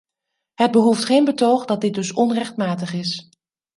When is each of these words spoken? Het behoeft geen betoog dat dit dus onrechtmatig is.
Het 0.53 0.71
behoeft 0.71 1.05
geen 1.05 1.25
betoog 1.25 1.65
dat 1.65 1.81
dit 1.81 1.93
dus 1.93 2.13
onrechtmatig 2.13 2.93
is. 2.93 3.29